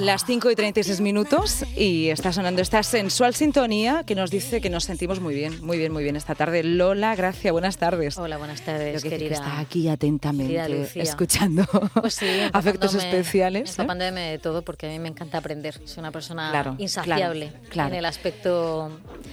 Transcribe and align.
las 0.00 0.24
5 0.24 0.50
y 0.50 0.54
36 0.54 1.00
minutos 1.00 1.64
y 1.76 2.08
está 2.10 2.32
sonando 2.32 2.62
esta 2.62 2.82
sensual 2.82 3.34
sintonía 3.34 4.04
que 4.06 4.14
nos 4.14 4.30
dice 4.30 4.60
que 4.60 4.70
nos 4.70 4.84
sentimos 4.84 5.20
muy 5.20 5.34
bien, 5.34 5.64
muy 5.64 5.76
bien, 5.78 5.92
muy 5.92 6.02
bien 6.04 6.14
esta 6.16 6.34
tarde. 6.34 6.62
Lola, 6.62 7.14
gracias, 7.16 7.50
buenas 7.52 7.78
tardes. 7.78 8.16
Hola, 8.16 8.36
buenas 8.38 8.60
tardes, 8.62 9.02
que, 9.02 9.08
querida. 9.10 9.28
que 9.28 9.34
está 9.34 9.58
aquí 9.58 9.88
atentamente 9.88 10.88
escuchando 10.94 11.64
Pues 12.00 12.14
sí, 12.14 12.26
afectos 12.52 12.94
empapándome- 12.94 12.98
especiales. 13.08 13.70
¿eh? 13.70 13.72
Empapándome 13.82 14.20
de 14.30 14.38
todo 14.38 14.62
porque 14.62 14.86
a 14.86 14.90
mí 14.90 14.98
me 14.98 15.08
encanta 15.08 15.38
aprender. 15.38 15.80
Soy 15.84 16.00
una 16.00 16.12
persona 16.12 16.50
Claro, 16.50 16.74
insaciable 16.78 17.48
claro, 17.48 17.68
claro. 17.70 17.88
en 17.90 17.94
el 17.96 18.04
aspecto 18.04 18.90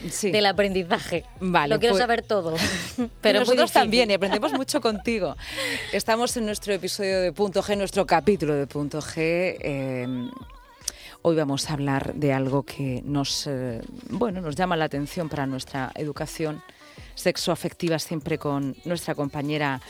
Sí. 0.09 0.31
del 0.31 0.45
aprendizaje. 0.47 1.25
Vale, 1.39 1.73
Lo 1.73 1.79
quiero 1.79 1.93
pues- 1.93 2.01
saber 2.01 2.21
todo. 2.23 2.55
Pero 3.21 3.39
nosotros 3.39 3.71
también 3.71 4.09
y 4.09 4.13
aprendemos 4.15 4.51
mucho 4.53 4.81
contigo. 4.81 5.35
Estamos 5.91 6.35
en 6.37 6.45
nuestro 6.45 6.73
episodio 6.73 7.21
de 7.21 7.31
Punto 7.33 7.61
G, 7.61 7.77
nuestro 7.77 8.05
capítulo 8.05 8.55
de 8.55 8.65
Punto 8.67 8.99
G. 9.01 9.13
eh, 9.59 10.07
hoy 11.27 11.35
vamos 11.35 11.71
a 11.71 11.73
hablar 11.73 12.13
de 12.13 12.33
algo 12.33 12.61
que 12.63 13.01
nos, 13.03 13.47
eh, 13.47 13.81
bueno, 14.11 14.41
nos 14.41 14.55
llama 14.55 14.75
la 14.77 14.85
atención 14.85 15.27
para 15.27 15.47
nuestra 15.47 15.91
educación 15.95 16.61
sexoafectiva, 17.15 17.97
siempre 17.97 18.37
con 18.37 18.75
nuestra 18.85 19.15
compañera 19.15 19.81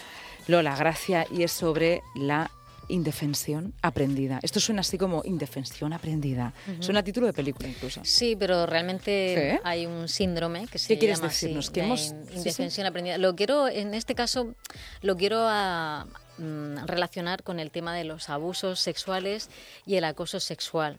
Lola 0.47 0.77
Gracia, 0.77 1.27
y 1.29 1.43
es 1.43 1.51
sobre 1.51 2.01
la 2.15 2.49
indefensión 2.87 3.73
aprendida. 3.81 4.39
Esto 4.43 4.61
suena 4.61 4.79
así 4.79 4.97
como 4.97 5.23
indefensión 5.25 5.91
aprendida. 5.91 6.53
Suena 6.79 7.01
a 7.01 7.03
título 7.03 7.27
de 7.27 7.33
película 7.33 7.67
incluso. 7.67 7.99
Sí, 8.05 8.37
pero 8.39 8.65
realmente 8.65 9.51
Sí. 9.55 9.59
hay 9.65 9.87
un 9.87 10.07
síndrome 10.07 10.67
que 10.67 10.77
se 10.77 10.87
¿Qué 10.87 10.99
quieres 10.99 11.17
llama 11.17 11.27
así, 11.29 11.47
decirnos? 11.47 11.69
Que 11.69 11.81
la 11.81 11.85
hemos- 11.87 12.11
in- 12.11 12.25
sí, 12.27 12.31
sí. 12.31 12.37
indefensión 12.37 12.87
aprendida. 12.87 13.17
Lo 13.17 13.35
quiero, 13.35 13.67
en 13.67 13.93
este 13.93 14.15
caso, 14.15 14.53
lo 15.01 15.17
quiero 15.17 15.39
a- 15.41 16.05
mm, 16.37 16.85
relacionar 16.85 17.43
con 17.43 17.59
el 17.59 17.71
tema 17.71 17.93
de 17.95 18.03
los 18.03 18.29
abusos 18.29 18.79
sexuales 18.79 19.49
y 19.85 19.95
el 19.95 20.03
acoso 20.03 20.39
sexual. 20.39 20.97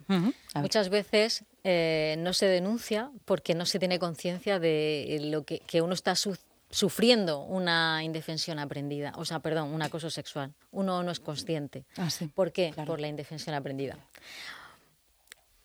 Muchas 0.54 0.88
veces 0.88 1.44
eh, 1.64 2.16
no 2.18 2.32
se 2.32 2.46
denuncia 2.46 3.10
porque 3.24 3.54
no 3.54 3.66
se 3.66 3.78
tiene 3.78 3.98
conciencia 3.98 4.58
de 4.58 5.18
lo 5.22 5.44
que, 5.44 5.60
que 5.60 5.82
uno 5.82 5.94
está 5.94 6.14
su- 6.14 6.36
sufriendo 6.70 7.40
una 7.40 8.02
indefensión 8.02 8.58
aprendida, 8.58 9.12
o 9.16 9.24
sea, 9.24 9.38
perdón, 9.40 9.68
un 9.72 9.82
acoso 9.82 10.10
sexual. 10.10 10.52
Uno 10.72 11.02
no 11.02 11.10
es 11.10 11.20
consciente. 11.20 11.84
Ah, 11.96 12.10
sí. 12.10 12.26
¿Por 12.26 12.52
qué? 12.52 12.72
Claro. 12.74 12.88
Por 12.88 13.00
la 13.00 13.08
indefensión 13.08 13.54
aprendida. 13.54 13.96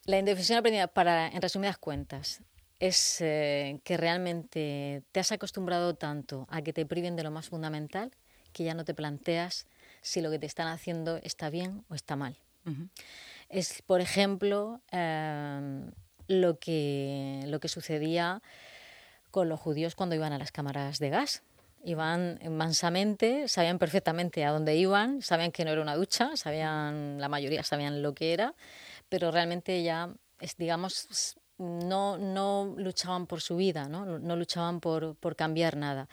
La 0.05 0.17
indefensión 0.17 0.57
aprendida, 0.57 0.87
para, 0.87 1.27
en 1.27 1.41
resumidas 1.41 1.77
cuentas, 1.77 2.41
es 2.79 3.17
eh, 3.21 3.79
que 3.83 3.97
realmente 3.97 5.03
te 5.11 5.19
has 5.19 5.31
acostumbrado 5.31 5.93
tanto 5.93 6.47
a 6.49 6.61
que 6.63 6.73
te 6.73 6.85
priven 6.85 7.15
de 7.15 7.23
lo 7.23 7.29
más 7.31 7.47
fundamental 7.49 8.11
que 8.51 8.63
ya 8.63 8.73
no 8.73 8.85
te 8.85 8.93
planteas 8.93 9.65
si 10.01 10.21
lo 10.21 10.31
que 10.31 10.39
te 10.39 10.45
están 10.45 10.67
haciendo 10.67 11.17
está 11.17 11.49
bien 11.49 11.83
o 11.89 11.95
está 11.95 12.15
mal. 12.15 12.37
Es, 13.49 13.81
por 13.81 14.01
ejemplo, 14.01 14.81
eh, 14.91 15.91
lo, 16.27 16.59
que, 16.59 17.43
lo 17.47 17.59
que 17.59 17.67
sucedía 17.67 18.41
con 19.31 19.49
los 19.49 19.59
judíos 19.59 19.95
cuando 19.95 20.15
iban 20.15 20.33
a 20.33 20.37
las 20.37 20.51
cámaras 20.51 20.99
de 20.99 21.09
gas. 21.09 21.43
Iban 21.83 22.39
mansamente, 22.49 23.47
sabían 23.47 23.79
perfectamente 23.79 24.45
a 24.45 24.51
dónde 24.51 24.75
iban, 24.75 25.23
sabían 25.23 25.51
que 25.51 25.65
no 25.65 25.71
era 25.71 25.81
una 25.81 25.95
ducha, 25.95 26.35
sabían, 26.35 27.19
la 27.19 27.27
mayoría 27.27 27.63
sabían 27.63 28.03
lo 28.03 28.13
que 28.13 28.33
era, 28.33 28.53
pero 29.09 29.31
realmente 29.31 29.81
ya, 29.81 30.13
es, 30.39 30.57
digamos, 30.57 31.37
no, 31.61 32.17
no 32.17 32.73
luchaban 32.77 33.27
por 33.27 33.39
su 33.41 33.55
vida, 33.55 33.87
no, 33.87 34.19
no 34.19 34.35
luchaban 34.35 34.79
por, 34.79 35.15
por 35.15 35.35
cambiar 35.35 35.77
nada. 35.77 36.09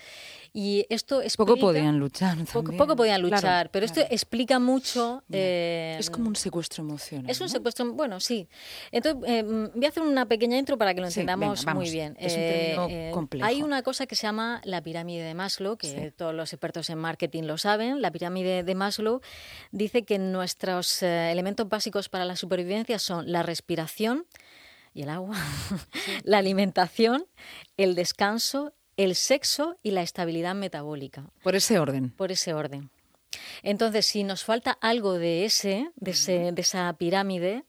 Y 0.53 0.87
esto 0.91 1.17
Poco 1.17 1.25
explica- 1.25 1.61
podían 1.61 1.99
luchar. 1.99 2.37
Poco, 2.53 2.77
poco 2.77 2.95
podían 2.97 3.21
Claro, 3.23 3.37
luchar, 3.37 3.71
pero 3.71 3.87
claro. 3.87 4.01
esto 4.03 4.15
explica 4.15 4.59
mucho... 4.59 5.23
eh, 5.33 5.97
Es 5.99 6.11
como 6.11 6.29
un 6.29 6.37
secuestro 6.37 6.85
emocional. 6.85 7.31
es 7.31 7.41
un 7.41 7.47
¿no? 7.47 7.49
secuestro, 7.49 7.93
bueno, 7.93 8.21
sí. 8.21 8.49
Entonces, 8.93 9.23
eh, 9.29 9.43
mm, 9.43 9.71
voy 9.75 9.85
a 9.85 9.89
hacer 9.89 10.03
una 10.03 10.27
pequeña 10.27 10.57
intro 10.59 10.77
para 10.79 10.95
que 10.95 11.01
lo 11.01 11.11
Sí, 11.11 11.21
entendamos 11.21 11.61
venga, 11.65 11.75
muy 11.75 11.91
bien. 11.91 12.17
Es 12.19 12.35
un 12.35 12.41
Eh, 12.41 12.75
término 12.77 13.13
complejo. 13.15 13.47
Hay 13.47 13.63
una 13.63 13.83
cosa 13.83 14.07
que 14.07 14.15
se 14.15 14.23
llama 14.27 14.61
la 14.65 14.83
pirámide 14.83 15.23
de 15.25 15.35
Maslow, 15.35 15.77
que 15.77 15.87
Sí. 15.89 16.11
todos 16.17 16.35
los 16.35 16.53
expertos 16.53 16.91
en 16.91 16.99
marketing 16.99 17.45
lo 17.45 17.57
saben. 17.59 18.03
La 18.03 18.11
pirámide 18.11 18.63
de 18.63 18.75
Maslow 18.75 19.21
dice 19.73 20.05
que 20.05 20.19
nuestros 20.19 21.03
elementos 21.03 21.69
básicos 21.69 22.09
para 22.09 22.25
la 22.25 22.37
supervivencia 22.37 22.99
son 22.99 23.31
la 23.31 23.43
respiración 23.43 24.27
y 24.95 25.03
el 25.03 25.11
agua, 25.11 25.37
la 26.25 26.39
alimentación, 26.39 27.27
el 27.77 27.95
descanso, 27.95 28.73
el 28.97 29.15
sexo 29.15 29.77
y 29.83 29.93
la 29.93 30.03
estabilidad 30.03 30.55
metabólica 30.55 31.25
Por 31.43 31.55
ese 31.55 31.79
orden. 31.79 32.11
por 32.11 32.33
ese 32.33 32.55
orden. 32.55 32.91
Entonces, 33.63 34.07
si 34.07 34.25
nos 34.25 34.43
falta 34.43 34.73
algo 34.81 35.13
de 35.19 35.45
ese, 35.45 35.91
de, 35.97 36.13
ese- 36.13 36.51
de 36.53 36.63
esa 36.63 36.93
pirámide, 36.95 37.65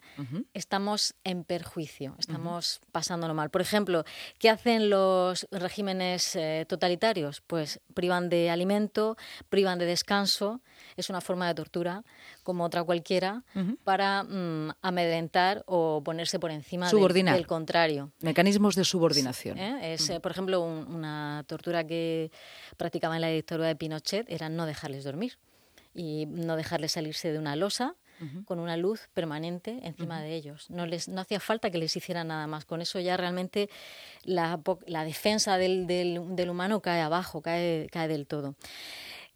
estamos 0.54 1.14
en 1.22 1.44
perjuicio, 1.44 2.16
estamos 2.18 2.80
pasándolo 2.92 3.34
mal. 3.34 3.50
Por 3.50 3.60
ejemplo, 3.60 4.04
¿qué 4.38 4.48
hacen 4.50 4.88
los 4.90 5.46
regímenes 5.50 6.34
eh, 6.36 6.64
totalitarios? 6.68 7.42
Pues 7.46 7.80
privan 7.94 8.28
de 8.30 8.50
alimento, 8.50 9.16
privan 9.48 9.78
de 9.78 9.84
descanso, 9.86 10.60
es 11.00 11.10
una 11.10 11.20
forma 11.20 11.46
de 11.48 11.54
tortura 11.54 12.04
como 12.42 12.64
otra 12.64 12.82
cualquiera, 12.84 13.42
para 13.84 14.22
mm, 14.24 14.70
amedrentar 14.82 15.62
o 15.66 16.02
ponerse 16.04 16.38
por 16.38 16.50
encima 16.50 16.86
del- 16.86 16.90
Subordinar. 16.90 17.34
del 17.34 17.46
contrario. 17.46 18.12
Mecanismos 18.20 18.74
de 18.76 18.84
subordinación. 18.84 19.58
¿eh? 19.58 19.94
Es, 19.94 20.08
eh, 20.10 20.20
por 20.20 20.32
ejemplo, 20.32 20.60
un- 20.60 20.86
una 20.94 21.44
tortura 21.46 21.84
que 21.86 22.30
practicaba 22.76 23.14
en 23.16 23.22
la 23.22 23.28
dictadura 23.28 23.68
de 23.68 23.76
Pinochet 23.76 24.30
era 24.30 24.48
no 24.48 24.66
dejarles 24.66 25.04
dormir 25.04 25.38
y 25.94 26.26
no 26.26 26.56
dejarles 26.56 26.92
salirse 26.92 27.32
de 27.32 27.38
una 27.38 27.56
losa 27.56 27.94
con 28.44 28.58
una 28.60 28.76
luz 28.76 29.08
permanente 29.14 29.80
encima 29.82 30.20
de 30.20 30.34
ellos. 30.34 30.68
No, 30.68 30.84
les, 30.84 31.08
no 31.08 31.22
hacía 31.22 31.40
falta 31.40 31.70
que 31.70 31.78
les 31.78 31.96
hicieran 31.96 32.28
nada 32.28 32.46
más. 32.46 32.66
Con 32.66 32.82
eso 32.82 33.00
ya 33.00 33.16
realmente 33.16 33.70
la, 34.24 34.60
la 34.86 35.04
defensa 35.04 35.56
del, 35.56 35.86
del- 35.86 36.36
del 36.36 36.50
humano 36.50 36.80
cae 36.82 37.00
abajo, 37.00 37.40
cae, 37.40 37.86
cae 37.90 38.08
del 38.08 38.26
todo. 38.26 38.56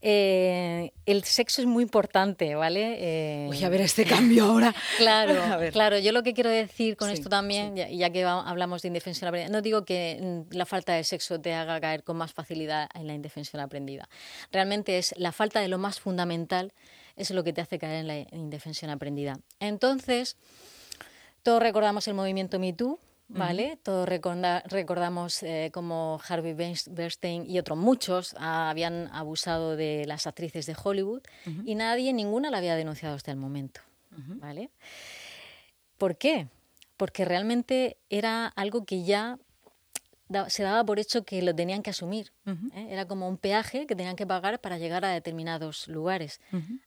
Eh, 0.07 0.93
el 1.07 1.25
sexo 1.25 1.63
es 1.63 1.67
muy 1.67 1.83
importante, 1.83 2.55
¿vale? 2.55 2.97
Eh, 2.99 3.47
Voy 3.47 3.65
a 3.65 3.71
ver 3.71 3.81
este 3.81 4.05
cambio 4.05 4.45
ahora. 4.51 4.75
Claro, 4.99 5.35
claro. 5.73 5.99
Yo 5.99 6.13
lo 6.13 6.23
que 6.23 6.35
quiero 6.35 6.51
decir 6.51 6.95
con 6.99 7.09
Sí, 7.09 7.15
esto 7.15 7.31
también, 7.31 7.75
ya, 7.75 7.89
ya 7.89 8.11
que 8.11 8.23
hablamos 8.23 8.83
de 8.83 8.89
indefensión 8.89 9.29
aprendida, 9.29 9.51
no 9.51 9.63
digo 9.63 9.87
que 9.87 10.19
mm, 10.21 10.55
la 10.55 10.67
falta 10.67 10.93
de 10.93 11.05
sexo 11.05 11.41
te 11.41 11.55
haga 11.55 11.81
caer 11.81 12.05
con 12.05 12.19
más 12.19 12.35
facilidad 12.35 12.91
en 12.95 13.07
la 13.07 13.15
indefensión 13.15 13.63
aprendida. 13.63 14.09
Realmente 14.53 14.99
es 14.99 15.15
la 15.17 15.33
falta 15.33 15.61
de 15.61 15.69
lo 15.69 15.79
más 15.79 16.01
fundamental 16.01 16.75
es 17.17 17.31
lo 17.31 17.45
que 17.45 17.53
te 17.53 17.61
hace 17.61 17.79
caer 17.79 18.01
en 18.01 18.09
la 18.09 18.19
indefensión 18.37 18.91
aprendida. 18.91 19.39
Entonces, 19.61 20.37
todos 21.43 21.63
recordamos 21.63 22.07
el 22.09 22.15
movimiento 22.15 22.59
Me 22.59 22.73
Too, 22.73 22.99
¿vale? 23.29 23.79
Todos 23.83 24.09
recorda- 24.09 24.63
recordamos 24.67 25.43
eh, 25.43 25.71
cómo 25.73 26.21
Harvey 26.29 26.53
Weins- 26.55 26.89
Weinstein 26.97 27.49
y 27.51 27.59
otros 27.59 27.79
muchos 27.79 28.35
habían 28.39 29.09
abusado 29.13 29.77
de 29.77 30.05
las 30.07 30.27
actrices 30.27 30.67
de 30.67 30.77
Hollywood 30.83 31.23
y 31.65 31.75
nadie, 31.75 32.13
ninguna 32.13 32.51
la 32.51 32.59
había 32.59 32.77
denunciado 32.77 33.15
hasta 33.17 33.31
el 33.31 33.37
momento, 33.39 33.81
¿vale? 34.41 34.71
¿Por 35.99 36.17
qué? 36.17 36.49
Porque 36.97 37.25
realmente 37.25 37.97
era 38.11 38.47
algo 38.47 38.85
que 38.85 39.05
ya 39.05 39.39
da- 40.29 40.49
se 40.51 40.63
daba 40.63 40.85
por 40.85 40.99
hecho 40.99 41.25
que 41.25 41.43
lo 41.43 41.55
tenían 41.55 41.83
que 41.83 41.91
asumir. 41.91 42.33
¿eh? 42.75 42.89
Era 42.91 43.07
como 43.07 43.29
un 43.29 43.37
peaje 43.39 43.87
que 43.87 43.97
tenían 43.97 44.17
que 44.17 44.27
pagar 44.27 44.61
para 44.61 44.79
llegar 44.79 45.05
a 45.05 45.09
determinados 45.11 45.89
lugares. 45.89 46.41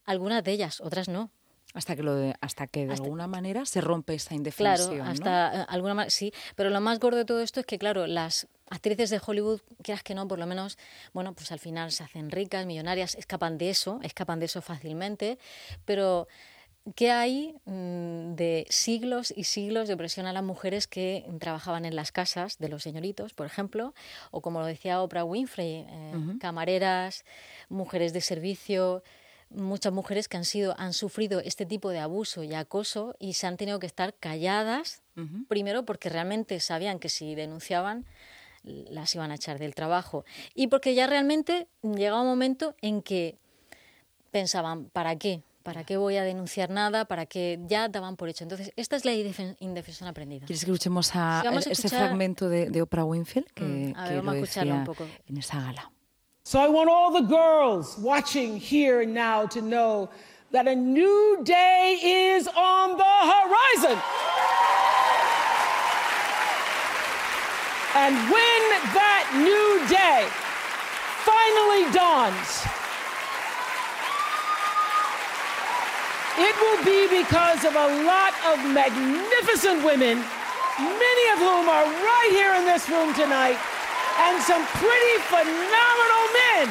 Algunas 0.06 0.44
de 0.44 0.51
ellas, 0.51 0.81
otras 0.81 1.07
no. 1.07 1.31
Hasta 1.74 1.96
que, 1.96 2.02
lo 2.04 2.16
de, 2.16 2.34
hasta 2.42 2.66
que 2.68 2.86
de 2.88 2.94
Hasta- 2.94 3.04
alguna 3.04 3.28
manera 3.28 3.66
se 3.66 3.81
rompe 3.81 4.14
esa 4.16 4.30
Claro, 4.30 4.38
indefensión. 4.38 4.98
¿no? 5.06 5.12
hasta 5.12 5.62
eh, 5.62 5.66
alguna 5.69 6.10
sí, 6.10 6.34
pero 6.56 6.69
lo 6.69 6.81
más 6.81 7.00
gordo 7.00 7.18
de 7.18 7.25
todo 7.25 7.42
esto 7.42 7.60
es 7.60 7.66
que 7.66 7.78
claro, 7.78 8.08
las 8.08 8.48
actrices 8.69 9.10
de 9.10 9.22
Hollywood, 9.24 9.62
quieras 9.84 10.02
que 10.02 10.16
no, 10.16 10.28
por 10.28 10.40
lo 10.40 10.48
menos, 10.48 10.78
bueno, 11.14 11.34
pues 11.34 11.52
al 11.52 11.60
final 11.60 11.92
se 11.92 12.04
hacen 12.04 12.31
ricas, 12.31 12.66
millonarias, 12.66 13.16
escapan 13.16 13.58
de 13.58 13.69
eso, 13.69 14.00
escapan 14.02 14.40
de 14.40 14.46
eso 14.46 14.62
fácilmente, 14.62 15.38
pero 15.86 16.28
¿qué 16.96 17.12
hay 17.12 17.54
mm, 17.66 18.34
de 18.36 18.66
siglos 18.69 19.34
y 19.36 19.44
siglos 19.44 19.88
de 19.90 19.94
opresión 19.94 20.25
a 20.25 20.34
las 20.34 20.44
mujeres 20.44 20.88
que 20.88 21.25
trabajaban 21.40 21.84
en 21.86 21.96
las 21.98 22.12
casas 22.14 22.58
de 22.60 22.69
los 22.69 22.81
señoritos, 22.81 23.34
por 23.34 23.46
ejemplo, 23.46 23.94
o 24.31 24.42
como 24.42 24.62
lo 24.62 24.66
decía 24.66 25.02
Oprah 25.02 25.25
Winfrey, 25.25 25.86
eh, 25.88 26.14
camareras, 26.40 27.24
mujeres 27.69 28.14
de 28.14 28.22
servicio, 28.22 29.04
muchas 29.49 29.94
mujeres 29.94 30.27
que 30.27 30.38
han 30.38 30.45
sido 30.45 30.75
han 30.77 30.94
sufrido 30.94 31.39
este 31.39 31.65
tipo 31.65 31.89
de 31.89 31.99
abuso 31.99 32.44
y 32.44 32.53
acoso 32.53 33.15
y 33.19 33.33
se 33.33 33.47
han 33.47 33.57
tenido 33.57 33.79
que 33.79 33.88
estar 33.88 34.13
calladas 34.13 35.01
primero 35.47 35.83
porque 35.83 36.09
realmente 36.09 36.59
sabían 36.59 36.99
que 36.99 37.09
si 37.09 37.33
denunciaban 37.33 38.05
las 38.63 39.15
iban 39.15 39.31
a 39.31 39.35
echar 39.35 39.59
del 39.59 39.73
trabajo. 39.73 40.25
Y 40.53 40.67
porque 40.67 40.94
ya 40.94 41.07
realmente 41.07 41.67
llegaba 41.81 42.21
un 42.21 42.27
momento 42.27 42.75
en 42.81 43.01
que 43.01 43.38
pensaban, 44.31 44.85
¿para 44.85 45.15
qué? 45.15 45.41
¿Para 45.63 45.83
qué 45.83 45.97
voy 45.97 46.15
a 46.15 46.23
denunciar 46.23 46.69
nada? 46.69 47.05
¿Para 47.05 47.25
qué 47.25 47.59
ya 47.67 47.89
daban 47.89 48.15
por 48.15 48.29
hecho? 48.29 48.44
Entonces, 48.44 48.71
esta 48.75 48.95
es 48.95 49.03
la 49.03 49.13
indefensión 49.13 50.07
aprendida. 50.07 50.45
¿Quieres 50.45 50.63
que 50.63 50.71
escuchemos 50.71 51.11
a, 51.13 51.44
ese 51.69 51.89
fragmento 51.89 52.47
de, 52.47 52.69
de, 52.69 52.81
Oprah 52.81 53.03
Winfield 53.03 53.47
que, 53.53 53.63
mm, 53.63 53.94
a 53.97 54.07
ver, 54.07 54.17
vamos 54.17 54.33
a 54.33 54.38
escucharlo 54.38 54.75
un 54.75 54.83
poco. 54.85 55.05
en 55.27 55.38
esa 55.38 55.59
gala? 55.61 55.91
So 56.47 56.61
I 56.61 56.69
want 56.69 56.89
all 56.89 57.11
the 57.11 57.27
girls 57.27 57.97
watching 57.97 58.55
here 58.55 59.01
and 59.01 59.13
now 59.13 59.47
to 59.47 59.61
know 59.61 60.09
that 60.51 60.65
a 60.65 60.73
new 60.73 61.41
day 61.44 61.99
is 62.01 62.47
on 62.47 62.95
the 62.95 63.03
horizon. 63.03 63.99
And 67.99 68.15
when 68.31 68.61
that 68.95 69.27
new 69.44 69.83
day 69.91 70.23
finally 71.27 71.83
dawns, 71.91 72.63
It 76.39 76.55
will 76.61 76.85
be 76.85 77.09
because 77.09 77.65
of 77.65 77.75
a 77.75 78.03
lot 78.05 78.31
of 78.45 78.59
magnificent 78.71 79.83
women, 79.83 80.23
many 80.79 81.25
of 81.33 81.39
whom 81.39 81.67
are 81.67 81.83
right 81.83 82.29
here 82.29 82.53
in 82.53 82.63
this 82.63 82.88
room 82.88 83.11
tonight, 83.15 83.57
and 84.19 84.42
some 84.42 84.66
pretty 84.81 85.18
phenomenal 85.30 86.25
men 86.34 86.68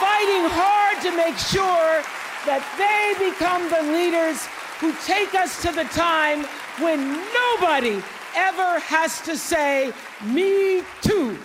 fighting 0.00 0.44
hard 0.52 1.00
to 1.02 1.10
make 1.16 1.36
sure 1.36 2.02
that 2.44 2.62
they 2.76 3.30
become 3.30 3.68
the 3.68 3.92
leaders 3.92 4.46
who 4.80 4.92
take 5.04 5.34
us 5.34 5.60
to 5.62 5.72
the 5.72 5.84
time 5.92 6.44
when 6.80 7.00
nobody 7.32 8.02
ever 8.34 8.78
has 8.80 9.20
to 9.22 9.36
say, 9.36 9.92
me 10.24 10.82
too, 11.00 11.38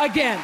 again. 0.00 0.40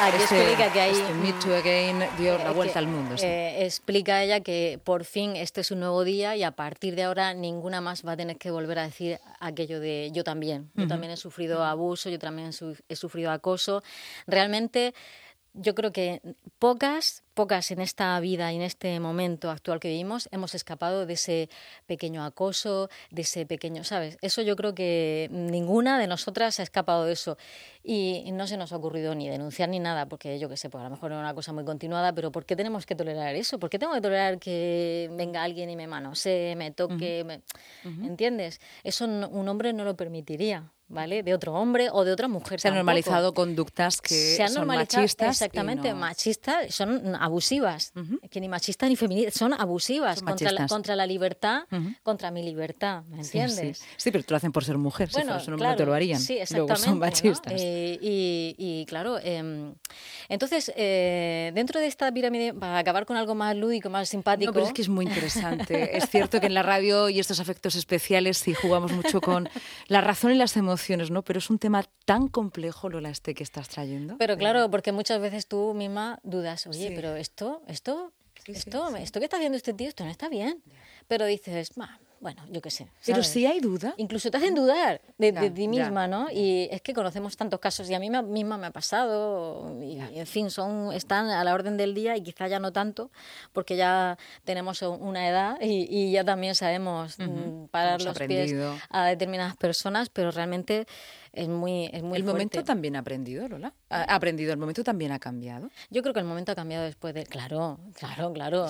Aquí 0.00 0.16
explica 0.16 0.72
que 0.72 0.80
hay... 0.80 0.90
Este 0.90 1.14
Me 1.14 1.32
Too 1.32 1.54
Again 1.54 2.04
dio 2.18 2.38
la 2.38 2.50
vuelta 2.50 2.78
al 2.78 2.86
mundo. 2.86 3.14
Eh, 3.20 3.64
explica 3.64 4.22
ella 4.22 4.40
que 4.40 4.80
por 4.82 5.04
fin 5.04 5.36
este 5.36 5.60
es 5.60 5.70
un 5.70 5.80
nuevo 5.80 6.04
día 6.04 6.36
y 6.36 6.42
a 6.42 6.52
partir 6.52 6.96
de 6.96 7.04
ahora 7.04 7.34
ninguna 7.34 7.80
más 7.80 8.04
va 8.06 8.12
a 8.12 8.16
tener 8.16 8.36
que 8.36 8.50
volver 8.50 8.78
a 8.78 8.84
decir 8.84 9.18
aquello 9.40 9.80
de 9.80 10.10
yo 10.12 10.24
también. 10.24 10.70
Yo 10.74 10.88
también 10.88 11.12
he 11.12 11.16
sufrido 11.16 11.64
abuso, 11.64 12.10
yo 12.10 12.18
también 12.18 12.50
he 12.88 12.96
sufrido 12.96 13.30
acoso. 13.30 13.82
Realmente 14.26 14.94
yo 15.54 15.74
creo 15.74 15.92
que 15.92 16.22
pocas, 16.58 17.22
pocas 17.34 17.70
en 17.70 17.80
esta 17.80 18.18
vida 18.20 18.52
y 18.52 18.56
en 18.56 18.62
este 18.62 18.98
momento 19.00 19.50
actual 19.50 19.80
que 19.80 19.88
vivimos 19.88 20.28
hemos 20.32 20.54
escapado 20.54 21.06
de 21.06 21.14
ese 21.14 21.48
pequeño 21.86 22.24
acoso, 22.24 22.88
de 23.10 23.22
ese 23.22 23.46
pequeño, 23.46 23.84
¿sabes? 23.84 24.18
Eso 24.20 24.42
yo 24.42 24.56
creo 24.56 24.74
que 24.74 25.28
ninguna 25.30 25.98
de 25.98 26.06
nosotras 26.06 26.60
ha 26.60 26.62
escapado 26.62 27.04
de 27.04 27.12
eso. 27.12 27.36
Y 27.82 28.30
no 28.32 28.46
se 28.46 28.56
nos 28.56 28.72
ha 28.72 28.76
ocurrido 28.76 29.14
ni 29.14 29.28
denunciar 29.28 29.68
ni 29.68 29.80
nada, 29.80 30.06
porque 30.06 30.38
yo 30.38 30.48
qué 30.48 30.56
sé, 30.56 30.70
pues 30.70 30.80
a 30.80 30.84
lo 30.84 30.90
mejor 30.90 31.12
es 31.12 31.18
una 31.18 31.34
cosa 31.34 31.52
muy 31.52 31.64
continuada, 31.64 32.12
pero 32.12 32.30
¿por 32.30 32.44
qué 32.44 32.54
tenemos 32.54 32.86
que 32.86 32.94
tolerar 32.94 33.34
eso? 33.34 33.58
¿Por 33.58 33.70
qué 33.70 33.78
tengo 33.78 33.92
que 33.94 34.00
tolerar 34.00 34.38
que 34.38 35.10
venga 35.12 35.42
alguien 35.42 35.70
y 35.70 35.76
me 35.76 35.86
manosee, 35.86 36.54
me 36.56 36.70
toque? 36.70 37.24
me... 37.24 37.42
¿Entiendes? 38.06 38.60
Eso 38.84 39.04
un 39.06 39.48
hombre 39.48 39.72
no 39.72 39.84
lo 39.84 39.96
permitiría. 39.96 40.70
¿vale? 40.92 41.22
De 41.22 41.34
otro 41.34 41.54
hombre 41.54 41.88
o 41.90 42.04
de 42.04 42.12
otra 42.12 42.28
mujer. 42.28 42.60
Se 42.60 42.68
han 42.68 42.74
normalizado 42.74 43.34
conductas 43.34 44.00
que 44.00 44.36
son 44.48 44.66
machistas. 44.66 45.40
Exactamente, 45.40 45.94
machistas, 45.94 46.72
son 46.74 47.16
abusivas. 47.24 47.92
Que 48.30 48.40
ni 48.40 48.48
machistas 48.48 48.88
ni 48.88 48.96
feministas, 48.96 49.34
son 49.34 49.52
abusivas 49.52 50.22
contra, 50.22 50.52
la, 50.52 50.66
contra 50.66 50.96
la 50.96 51.06
libertad, 51.06 51.62
contra 52.02 52.30
mi 52.30 52.42
libertad, 52.42 53.04
¿me 53.04 53.22
entiendes? 53.22 53.82
Sí, 53.96 54.10
pero 54.10 54.24
tú 54.24 54.32
lo 54.32 54.36
hacen 54.36 54.52
por 54.52 54.64
ser 54.64 54.78
mujer, 54.78 55.08
si 55.08 55.22
fueras 55.22 55.46
un 55.48 55.54
hombre 55.54 55.74
te 55.76 55.86
lo 55.86 55.94
harían. 55.94 56.20
Sí. 56.20 56.38
Luego 56.50 56.76
son 56.76 56.98
machistas. 56.98 57.52
Eh, 57.56 57.98
y, 58.00 58.84
claro, 58.86 59.18
em, 59.22 59.74
entonces, 60.28 60.72
eh, 60.76 61.52
dentro 61.54 61.80
de 61.80 61.86
esta 61.86 62.12
pirámide, 62.12 62.54
para 62.54 62.78
acabar 62.78 63.06
con 63.06 63.16
algo 63.16 63.34
más 63.34 63.56
lúdico, 63.56 63.90
más 63.90 64.08
simpático... 64.08 64.50
No, 64.50 64.54
pero 64.54 64.66
es 64.66 64.72
que 64.72 64.82
es 64.82 64.88
muy 64.88 65.06
interesante. 65.06 65.96
es 65.96 66.08
cierto 66.08 66.40
que 66.40 66.46
en 66.46 66.54
la 66.54 66.62
radio 66.62 67.08
y 67.08 67.20
estos 67.20 67.40
afectos 67.40 67.74
especiales 67.74 68.38
sí 68.38 68.54
jugamos 68.54 68.92
mucho 68.92 69.20
con 69.20 69.48
la 69.88 70.00
razón 70.00 70.32
y 70.32 70.34
las 70.36 70.56
emociones 70.56 71.10
¿no? 71.10 71.22
Pero 71.22 71.38
es 71.38 71.50
un 71.50 71.58
tema 71.58 71.84
tan 72.04 72.28
complejo, 72.28 72.88
Lola, 72.88 73.10
este 73.10 73.34
que 73.34 73.42
estás 73.42 73.68
trayendo. 73.68 74.16
Pero 74.18 74.36
claro, 74.36 74.70
porque 74.70 74.92
muchas 74.92 75.20
veces 75.20 75.46
tú 75.46 75.74
misma 75.74 76.18
dudas, 76.22 76.66
oye, 76.66 76.92
pero 76.94 77.11
esto, 77.16 77.62
esto, 77.66 78.12
esto, 78.46 78.96
esto 78.96 79.20
que 79.20 79.24
está 79.24 79.36
haciendo 79.36 79.56
este 79.56 79.72
tío, 79.72 79.88
esto 79.88 80.04
no 80.04 80.10
está 80.10 80.28
bien. 80.28 80.62
Pero 81.08 81.26
dices, 81.26 81.72
bueno, 82.22 82.40
yo 82.50 82.62
qué 82.62 82.70
sé. 82.70 82.86
Pero 83.04 83.24
si 83.24 83.46
hay 83.46 83.58
duda. 83.58 83.94
Incluso 83.96 84.30
te 84.30 84.36
hacen 84.36 84.54
dudar 84.54 85.00
de, 85.18 85.50
ti 85.50 85.66
misma, 85.66 86.06
¿no? 86.06 86.28
Y 86.30 86.68
es 86.70 86.80
que 86.80 86.94
conocemos 86.94 87.36
tantos 87.36 87.58
casos 87.58 87.90
y 87.90 87.94
a 87.94 87.98
mí 87.98 88.10
misma 88.10 88.56
me 88.58 88.68
ha 88.68 88.70
pasado 88.70 89.76
y, 89.82 89.98
en 89.98 90.26
fin, 90.28 90.48
son 90.48 90.92
están 90.92 91.30
a 91.30 91.42
la 91.42 91.52
orden 91.52 91.76
del 91.76 91.94
día 91.94 92.16
y 92.16 92.22
quizá 92.22 92.46
ya 92.46 92.60
no 92.60 92.72
tanto 92.72 93.10
porque 93.52 93.74
ya 93.74 94.18
tenemos 94.44 94.82
una 94.82 95.28
edad 95.28 95.58
y, 95.60 96.12
ya 96.12 96.24
también 96.24 96.54
sabemos 96.54 97.18
mm, 97.18 97.66
parar 97.72 98.00
los 98.02 98.16
pies 98.16 98.54
a 98.88 99.06
determinadas 99.06 99.56
personas, 99.56 100.08
pero 100.08 100.30
realmente 100.30 100.86
es 101.32 101.48
muy, 101.48 101.86
es 101.92 102.02
muy 102.02 102.18
¿El 102.18 102.24
momento 102.24 102.62
también 102.62 102.94
ha 102.96 102.98
aprendido, 102.98 103.48
Lola? 103.48 103.72
¿Ha 103.88 104.14
aprendido? 104.14 104.52
¿El 104.52 104.58
momento 104.58 104.84
también 104.84 105.12
ha 105.12 105.18
cambiado? 105.18 105.70
Yo 105.90 106.02
creo 106.02 106.12
que 106.12 106.20
el 106.20 106.26
momento 106.26 106.52
ha 106.52 106.54
cambiado 106.54 106.84
después 106.84 107.14
de... 107.14 107.24
Claro, 107.24 107.80
claro, 107.94 108.32
claro. 108.32 108.66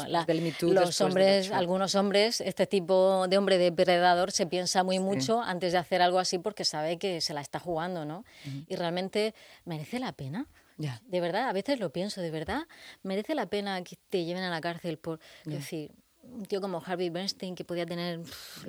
los 0.61 1.01
hombres, 1.01 1.51
algunos 1.51 1.95
hombres, 1.95 2.41
este 2.41 2.67
tipo 2.67 3.27
de 3.29 3.37
hombre 3.37 3.59
depredador 3.59 4.31
se 4.31 4.47
piensa 4.47 4.85
muy 4.85 5.01
mucho 5.01 5.41
antes 5.41 5.73
de 5.73 5.79
hacer 5.79 6.03
algo 6.03 6.19
así 6.19 6.39
porque 6.39 6.65
sabe 6.65 6.99
que 6.99 7.21
se 7.21 7.35
la 7.35 7.41
está 7.41 7.59
jugando, 7.59 8.05
¿no? 8.05 8.25
Y 8.69 8.77
realmente 8.77 9.35
merece 9.65 9.99
la 9.99 10.13
pena. 10.13 10.47
De 10.77 11.21
verdad, 11.21 11.49
a 11.49 11.53
veces 11.53 11.81
lo 11.81 11.91
pienso, 11.91 12.21
de 12.21 12.31
verdad, 12.31 12.67
merece 13.03 13.35
la 13.35 13.47
pena 13.47 13.83
que 13.83 13.97
te 14.09 14.25
lleven 14.25 14.43
a 14.43 14.51
la 14.51 14.61
cárcel 14.61 14.99
por 14.99 15.21
decir, 15.45 15.93
un 16.23 16.47
tío 16.47 16.61
como 16.61 16.83
Harvey 16.85 17.11
Bernstein 17.11 17.55
que 17.55 17.65
podía 17.65 17.85
tener 17.85 18.21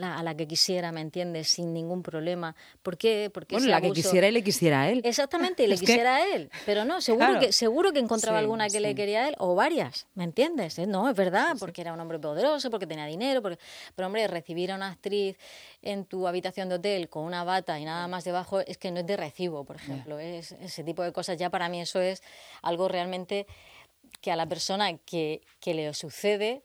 a 0.01 0.23
la 0.23 0.35
que 0.35 0.47
quisiera, 0.47 0.91
¿me 0.91 1.01
entiendes? 1.01 1.49
Sin 1.49 1.73
ningún 1.73 2.01
problema. 2.01 2.55
¿Por 2.81 2.97
qué? 2.97 3.29
Porque 3.33 3.55
bueno, 3.55 3.69
la 3.69 3.79
que 3.79 3.91
quisiera 3.91 4.27
y 4.27 4.31
le 4.31 4.43
quisiera 4.43 4.81
a 4.81 4.89
él. 4.89 5.01
Exactamente, 5.03 5.63
y 5.63 5.67
le 5.67 5.77
quisiera 5.77 6.15
a 6.15 6.35
él. 6.35 6.49
Pero 6.65 6.83
no, 6.83 6.99
seguro, 7.01 7.39
que, 7.39 7.51
seguro 7.51 7.91
que 7.93 7.99
encontraba 7.99 8.39
alguna 8.39 8.67
que 8.69 8.79
le 8.79 8.95
quería 8.95 9.25
a 9.25 9.29
él, 9.29 9.35
o 9.37 9.55
varias, 9.55 10.07
¿me 10.15 10.23
entiendes? 10.23 10.79
Eh, 10.79 10.87
no, 10.87 11.09
es 11.09 11.15
verdad, 11.15 11.55
porque 11.59 11.81
era 11.81 11.93
un 11.93 11.99
hombre 11.99 12.19
poderoso, 12.19 12.69
porque 12.69 12.87
tenía 12.87 13.05
dinero. 13.05 13.41
Porque... 13.41 13.59
Pero, 13.95 14.07
hombre, 14.07 14.27
recibir 14.27 14.71
a 14.71 14.75
una 14.75 14.89
actriz 14.89 15.37
en 15.81 16.05
tu 16.05 16.27
habitación 16.27 16.69
de 16.69 16.75
hotel 16.75 17.09
con 17.09 17.23
una 17.23 17.43
bata 17.43 17.79
y 17.79 17.85
nada 17.85 18.07
más 18.07 18.23
debajo 18.23 18.61
es 18.61 18.77
que 18.77 18.91
no 18.91 19.01
es 19.01 19.05
de 19.05 19.15
recibo, 19.15 19.63
por 19.63 19.75
ejemplo. 19.75 20.17
Es, 20.17 20.53
ese 20.53 20.83
tipo 20.83 21.03
de 21.03 21.11
cosas, 21.11 21.37
ya 21.37 21.49
para 21.49 21.69
mí 21.69 21.81
eso 21.81 22.01
es 22.01 22.23
algo 22.61 22.87
realmente 22.87 23.45
que 24.21 24.31
a 24.31 24.35
la 24.35 24.47
persona 24.47 24.97
que, 24.97 25.41
que 25.59 25.73
le 25.73 25.93
sucede 25.93 26.63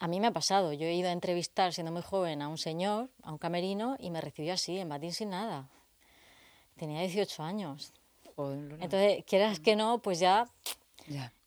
a 0.00 0.08
mí 0.08 0.18
me 0.18 0.28
ha 0.28 0.32
pasado, 0.32 0.72
yo 0.72 0.86
he 0.86 0.94
ido 0.94 1.10
a 1.10 1.12
entrevistar 1.12 1.74
siendo 1.74 1.92
muy 1.92 2.00
joven 2.00 2.40
a 2.40 2.48
un 2.48 2.56
señor, 2.56 3.10
a 3.22 3.32
un 3.32 3.38
camerino, 3.38 3.96
y 3.98 4.10
me 4.10 4.22
recibió 4.22 4.54
así, 4.54 4.78
en 4.78 4.88
batín 4.88 5.12
sin 5.12 5.30
nada. 5.30 5.68
Tenía 6.76 7.00
18 7.00 7.42
años. 7.42 7.92
Entonces, 8.80 9.22
quieras 9.26 9.60
que 9.60 9.76
no, 9.76 9.98
pues 9.98 10.18
ya, 10.18 10.46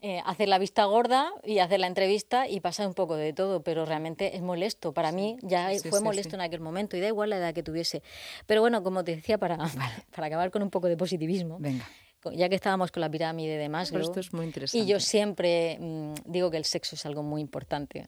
eh, 0.02 0.22
hacer 0.26 0.50
la 0.50 0.58
vista 0.58 0.86
gorda 0.86 1.32
y 1.44 1.60
hacer 1.60 1.80
la 1.80 1.88
entrevista 1.88 2.48
y 2.48 2.60
pasa 2.60 2.88
un 2.88 2.94
poco 2.94 3.16
de 3.16 3.34
todo, 3.34 3.64
pero 3.64 3.86
realmente 3.86 4.36
es 4.36 4.42
molesto. 4.42 4.94
Para 4.94 5.12
mí 5.12 5.38
ya 5.42 5.70
fue 5.90 6.02
molesto 6.02 6.36
en 6.36 6.42
aquel 6.42 6.60
momento 6.60 6.98
y 6.98 7.02
da 7.02 7.08
igual 7.08 7.30
la 7.30 7.38
edad 7.38 7.54
que 7.54 7.64
tuviese. 7.64 8.04
Pero 8.46 8.62
bueno, 8.62 8.84
como 8.84 9.04
te 9.04 9.16
decía, 9.16 9.38
para, 9.38 9.58
para 10.16 10.28
acabar 10.28 10.52
con 10.52 10.64
un 10.64 10.70
poco 10.70 10.88
de 10.88 10.98
positivismo, 10.98 11.58
Venga 11.60 11.88
ya 12.32 12.50
que 12.50 12.56
estábamos 12.56 12.92
con 12.92 13.02
la 13.02 13.10
pirámide 13.10 13.58
de 13.58 13.70
Maslow. 13.70 14.02
esto 14.02 14.20
es 14.20 14.34
muy 14.34 14.46
interesante. 14.46 14.84
Y 14.84 14.88
yo 14.88 15.00
siempre 15.00 15.78
mm, 15.80 16.14
digo 16.26 16.50
que 16.50 16.58
el 16.58 16.66
sexo 16.66 16.96
es 16.96 17.06
algo 17.06 17.24
muy 17.24 17.42
importante. 17.42 18.08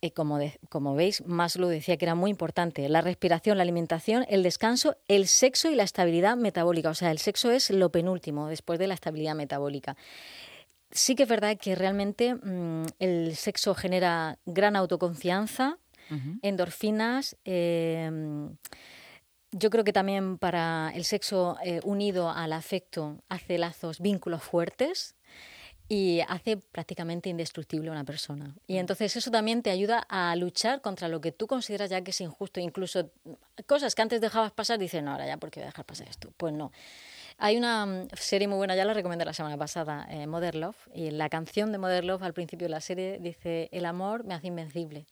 Y 0.00 0.10
como, 0.10 0.38
como 0.68 0.94
veis, 0.94 1.24
Maslow 1.26 1.68
decía 1.68 1.96
que 1.96 2.04
era 2.04 2.14
muy 2.14 2.30
importante 2.30 2.88
la 2.88 3.00
respiración, 3.00 3.56
la 3.56 3.62
alimentación, 3.62 4.26
el 4.28 4.42
descanso, 4.42 4.96
el 5.08 5.26
sexo 5.26 5.70
y 5.70 5.74
la 5.74 5.84
estabilidad 5.84 6.36
metabólica. 6.36 6.90
O 6.90 6.94
sea, 6.94 7.10
el 7.10 7.18
sexo 7.18 7.50
es 7.50 7.70
lo 7.70 7.90
penúltimo 7.90 8.48
después 8.48 8.78
de 8.78 8.86
la 8.86 8.94
estabilidad 8.94 9.34
metabólica. 9.34 9.96
Sí 10.90 11.14
que 11.14 11.24
es 11.24 11.28
verdad 11.28 11.56
que 11.58 11.74
realmente 11.74 12.34
mm, 12.34 12.84
el 12.98 13.36
sexo 13.36 13.74
genera 13.74 14.38
gran 14.44 14.76
autoconfianza, 14.76 15.78
endorfinas. 16.42 17.36
Eh, 17.44 18.48
yo 19.50 19.70
creo 19.70 19.82
que 19.82 19.92
también 19.92 20.38
para 20.38 20.92
el 20.94 21.04
sexo 21.04 21.56
eh, 21.64 21.80
unido 21.82 22.30
al 22.30 22.52
afecto 22.52 23.18
hace 23.28 23.58
lazos, 23.58 24.00
vínculos 24.00 24.42
fuertes 24.42 25.15
y 25.88 26.20
hace 26.28 26.56
prácticamente 26.56 27.28
indestructible 27.28 27.88
a 27.88 27.92
una 27.92 28.04
persona. 28.04 28.54
Y 28.66 28.78
entonces 28.78 29.16
eso 29.16 29.30
también 29.30 29.62
te 29.62 29.70
ayuda 29.70 30.04
a 30.08 30.34
luchar 30.34 30.80
contra 30.80 31.08
lo 31.08 31.20
que 31.20 31.32
tú 31.32 31.46
consideras 31.46 31.90
ya 31.90 32.02
que 32.02 32.10
es 32.10 32.20
injusto, 32.20 32.58
incluso 32.58 33.10
cosas 33.66 33.94
que 33.94 34.02
antes 34.02 34.20
dejabas 34.20 34.52
pasar, 34.52 34.78
dices, 34.78 35.02
no, 35.02 35.12
ahora 35.12 35.26
ya, 35.26 35.36
¿por 35.36 35.50
qué 35.50 35.60
voy 35.60 35.64
a 35.64 35.68
dejar 35.68 35.84
pasar 35.84 36.08
esto? 36.08 36.32
Pues 36.36 36.52
no. 36.52 36.72
Hay 37.38 37.56
una 37.56 37.86
mm, 37.86 38.08
serie 38.14 38.48
muy 38.48 38.56
buena, 38.56 38.74
ya 38.74 38.84
la 38.84 38.94
recomendé 38.94 39.24
la 39.24 39.32
semana 39.32 39.56
pasada, 39.56 40.06
eh, 40.10 40.26
Mother 40.26 40.56
Love, 40.56 40.88
y 40.94 41.10
la 41.10 41.28
canción 41.28 41.70
de 41.70 41.78
Mother 41.78 42.04
Love 42.04 42.22
al 42.22 42.32
principio 42.32 42.66
de 42.66 42.70
la 42.70 42.80
serie 42.80 43.18
dice, 43.20 43.68
el 43.72 43.84
amor 43.84 44.24
me 44.24 44.34
hace 44.34 44.48
invencible. 44.48 45.06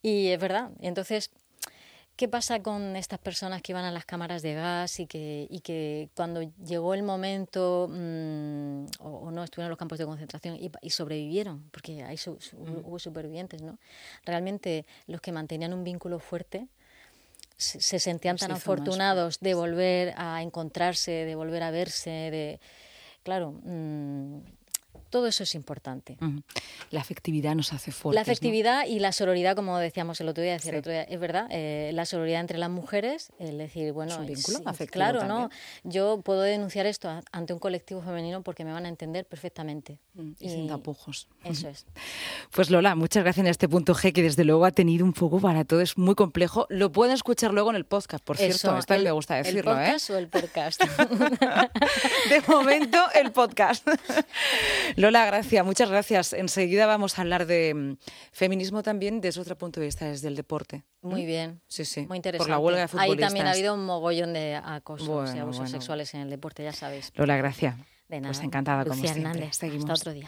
Y 0.00 0.28
es 0.28 0.38
verdad, 0.38 0.70
entonces 0.80 1.30
¿Qué 2.18 2.26
pasa 2.28 2.60
con 2.60 2.96
estas 2.96 3.20
personas 3.20 3.62
que 3.62 3.70
iban 3.70 3.84
a 3.84 3.92
las 3.92 4.04
cámaras 4.04 4.42
de 4.42 4.54
gas 4.54 4.98
y 4.98 5.06
que, 5.06 5.46
y 5.48 5.60
que 5.60 6.08
cuando 6.16 6.42
llegó 6.66 6.92
el 6.94 7.04
momento 7.04 7.86
mm, 7.88 8.86
o, 8.98 9.08
o 9.26 9.30
no 9.30 9.44
estuvieron 9.44 9.66
en 9.68 9.70
los 9.70 9.78
campos 9.78 9.98
de 9.98 10.04
concentración 10.04 10.56
y, 10.56 10.68
y 10.82 10.90
sobrevivieron? 10.90 11.70
Porque 11.70 12.04
su- 12.16 12.40
su- 12.40 12.56
hubo 12.56 12.98
supervivientes, 12.98 13.62
¿no? 13.62 13.78
Realmente 14.24 14.84
los 15.06 15.20
que 15.20 15.30
mantenían 15.30 15.72
un 15.72 15.84
vínculo 15.84 16.18
fuerte 16.18 16.66
se, 17.56 17.80
se 17.80 18.00
sentían 18.00 18.36
Se 18.36 18.46
tan 18.46 18.56
afortunados 18.56 19.38
de 19.38 19.54
volver 19.54 20.12
a 20.16 20.42
encontrarse, 20.42 21.12
de 21.12 21.36
volver 21.36 21.62
a 21.62 21.70
verse, 21.70 22.10
de... 22.10 22.60
Claro, 23.22 23.52
mm, 23.62 24.38
todo 25.10 25.26
eso 25.26 25.42
es 25.42 25.54
importante. 25.54 26.16
La 26.90 27.00
afectividad 27.00 27.54
nos 27.54 27.72
hace 27.72 27.92
fuertes. 27.92 28.14
La 28.16 28.20
¿no? 28.20 28.22
afectividad 28.22 28.86
y 28.86 28.98
la 29.00 29.12
sororidad, 29.12 29.56
como 29.56 29.78
decíamos 29.78 30.20
el 30.20 30.28
otro 30.28 30.42
día, 30.42 30.52
decía 30.54 30.72
el 30.72 30.78
otro 30.78 30.92
día, 30.92 31.02
es 31.02 31.18
verdad, 31.20 31.46
eh, 31.50 31.90
la 31.94 32.04
sororidad 32.06 32.40
entre 32.40 32.58
las 32.58 32.70
mujeres, 32.70 33.32
el 33.38 33.58
decir, 33.58 33.92
bueno, 33.92 34.16
un 34.18 34.26
vínculo 34.26 34.58
afectivo 34.64 34.92
claro, 34.92 35.24
¿no? 35.24 35.50
Yo 35.84 36.20
puedo 36.22 36.42
denunciar 36.42 36.86
esto 36.86 37.08
a- 37.08 37.22
ante 37.32 37.52
un 37.52 37.58
colectivo 37.58 38.02
femenino 38.02 38.42
porque 38.42 38.64
me 38.64 38.72
van 38.72 38.86
a 38.86 38.88
entender 38.88 39.24
perfectamente. 39.26 39.98
Mm, 40.14 40.32
Y 40.40 40.48
sin 40.50 40.68
tapujos. 40.68 41.28
Eso 41.44 41.68
es. 41.68 41.86
Pues 42.50 42.70
Lola, 42.70 42.94
muchas 42.94 43.22
gracias 43.22 43.44
en 43.44 43.50
este 43.50 43.68
punto 43.68 43.94
G 43.94 44.12
que 44.12 44.22
desde 44.22 44.42
luego 44.44 44.64
ha 44.64 44.70
tenido 44.70 45.04
un 45.04 45.12
poco 45.12 45.38
para 45.40 45.64
todo, 45.64 45.80
es 45.80 45.96
muy 45.98 46.14
complejo. 46.14 46.66
Lo 46.70 46.90
pueden 46.90 47.14
escuchar 47.14 47.52
luego 47.52 47.70
en 47.70 47.76
el 47.76 47.84
podcast, 47.84 48.24
por 48.24 48.36
cierto, 48.36 48.56
Eso, 48.56 48.78
esto 48.78 48.94
el- 48.94 49.04
me 49.04 49.10
gusta 49.12 49.36
decirlo, 49.36 49.72
¿El 49.72 49.78
¿eh? 49.78 49.80
podcast 49.86 50.10
o 50.10 50.18
el 50.18 50.28
podcast? 50.28 50.82
De 52.30 52.40
momento, 52.48 52.98
el 53.14 53.32
podcast. 53.32 53.86
Lola, 54.98 55.26
gracias, 55.26 55.64
muchas 55.64 55.90
gracias. 55.90 56.32
Enseguida 56.32 56.86
vamos 56.86 57.18
a 57.18 57.22
hablar 57.22 57.46
de 57.46 57.72
mm, 57.72 57.96
feminismo 58.32 58.82
también 58.82 59.20
desde 59.20 59.40
otro 59.40 59.56
punto 59.56 59.78
de 59.78 59.86
vista, 59.86 60.06
desde 60.06 60.26
el 60.26 60.34
deporte. 60.34 60.82
Muy 61.02 61.24
bien. 61.24 61.60
Sí, 61.68 61.84
sí. 61.84 62.04
Muy 62.08 62.16
interesante. 62.16 62.38
Por 62.38 62.50
la 62.50 62.58
huelga 62.58 62.78
de 62.78 62.82
Ahí 62.82 62.88
futbolistas. 62.88 63.28
también 63.28 63.46
ha 63.46 63.52
habido 63.52 63.74
un 63.74 63.84
mogollón 63.84 64.32
de 64.32 64.56
acosos 64.56 65.34
y 65.36 65.38
abusos 65.38 65.60
bueno. 65.60 65.70
sexuales 65.70 66.12
en 66.14 66.22
el 66.22 66.30
deporte, 66.30 66.64
ya 66.64 66.72
sabéis. 66.72 67.12
Lola, 67.14 67.36
gracias. 67.36 67.76
De 68.08 68.20
nada. 68.20 68.32
Pues 68.32 68.44
encantada, 68.44 68.82
como 68.82 68.96
Lucía 68.96 69.12
siempre. 69.12 69.30
Hernández. 69.30 69.56
Seguimos. 69.56 69.84
Hasta 69.84 69.94
otro 69.94 70.12
día. 70.14 70.26